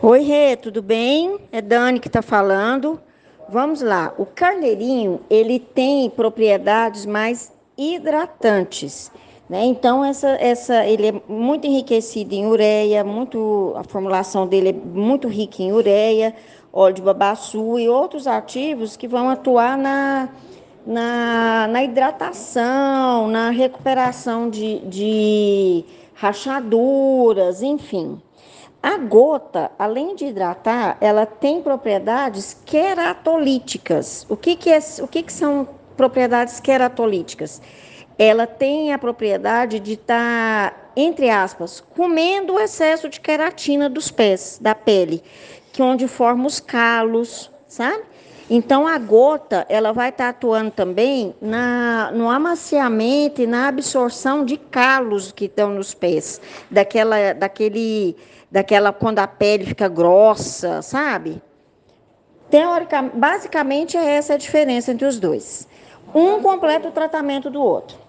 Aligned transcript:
Oi, 0.00 0.20
Rê, 0.20 0.54
tudo 0.54 0.80
bem? 0.80 1.40
É 1.50 1.60
Dani 1.60 1.98
que 1.98 2.06
está 2.06 2.22
falando. 2.22 3.00
Vamos 3.48 3.82
lá. 3.82 4.14
O 4.16 4.24
carneirinho, 4.24 5.20
ele 5.28 5.58
tem 5.58 6.08
propriedades 6.08 7.04
mais 7.04 7.52
hidratantes, 7.76 9.10
né? 9.50 9.64
Então, 9.64 10.04
essa, 10.04 10.28
essa, 10.40 10.86
ele 10.86 11.08
é 11.08 11.22
muito 11.28 11.66
enriquecido 11.66 12.32
em 12.32 12.46
ureia, 12.46 13.02
muito, 13.02 13.72
a 13.74 13.82
formulação 13.82 14.46
dele 14.46 14.68
é 14.68 14.72
muito 14.72 15.26
rica 15.26 15.64
em 15.64 15.72
ureia, 15.72 16.32
óleo 16.72 16.94
de 16.94 17.02
babaçu 17.02 17.76
e 17.80 17.88
outros 17.88 18.28
ativos 18.28 18.96
que 18.96 19.08
vão 19.08 19.28
atuar 19.28 19.76
na, 19.76 20.28
na, 20.86 21.66
na 21.66 21.82
hidratação, 21.82 23.26
na 23.26 23.50
recuperação 23.50 24.48
de, 24.48 24.78
de 24.78 25.84
rachaduras, 26.14 27.62
enfim. 27.62 28.22
A 28.88 28.96
gota, 28.96 29.70
além 29.78 30.14
de 30.14 30.24
hidratar, 30.24 30.96
ela 30.98 31.26
tem 31.26 31.60
propriedades 31.60 32.56
queratolíticas. 32.64 34.24
O 34.30 34.34
que, 34.34 34.56
que, 34.56 34.70
é, 34.70 34.78
o 35.02 35.06
que, 35.06 35.22
que 35.22 35.32
são 35.32 35.68
propriedades 35.94 36.58
queratolíticas? 36.58 37.60
Ela 38.18 38.46
tem 38.46 38.90
a 38.90 38.98
propriedade 38.98 39.78
de 39.78 39.92
estar, 39.92 40.70
tá, 40.70 40.90
entre 40.96 41.28
aspas, 41.28 41.84
comendo 41.94 42.54
o 42.54 42.58
excesso 42.58 43.10
de 43.10 43.20
queratina 43.20 43.90
dos 43.90 44.10
pés, 44.10 44.58
da 44.58 44.74
pele, 44.74 45.22
que 45.70 45.82
onde 45.82 46.08
forma 46.08 46.46
os 46.46 46.58
calos, 46.58 47.50
sabe? 47.68 48.04
Então 48.50 48.86
a 48.86 48.96
gota, 48.98 49.66
ela 49.68 49.92
vai 49.92 50.08
estar 50.08 50.24
tá 50.24 50.30
atuando 50.30 50.70
também 50.70 51.34
na, 51.40 52.10
no 52.12 52.30
amaciamento 52.30 53.42
e 53.42 53.46
na 53.46 53.68
absorção 53.68 54.44
de 54.44 54.56
calos 54.56 55.32
que 55.32 55.44
estão 55.44 55.70
nos 55.70 55.92
pés, 55.92 56.40
daquela, 56.70 57.34
daquele, 57.34 58.16
daquela 58.50 58.90
quando 58.90 59.18
a 59.18 59.26
pele 59.26 59.66
fica 59.66 59.86
grossa, 59.86 60.80
sabe? 60.80 61.42
Teórica, 62.50 63.02
basicamente 63.02 63.98
é 63.98 64.16
essa 64.16 64.34
a 64.34 64.38
diferença 64.38 64.92
entre 64.92 65.06
os 65.06 65.20
dois. 65.20 65.68
Um 66.14 66.40
completa 66.40 66.88
o 66.88 66.92
tratamento 66.92 67.50
do 67.50 67.60
outro. 67.60 68.07